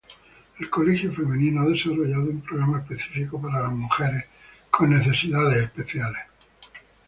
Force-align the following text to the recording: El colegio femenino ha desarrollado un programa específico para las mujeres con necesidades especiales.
El 0.59 0.67
colegio 0.71 1.13
femenino 1.13 1.61
ha 1.61 1.65
desarrollado 1.69 2.23
un 2.23 2.41
programa 2.41 2.79
específico 2.79 3.39
para 3.39 3.61
las 3.61 3.71
mujeres 3.71 4.25
con 4.71 4.89
necesidades 4.89 5.63
especiales. 5.65 6.21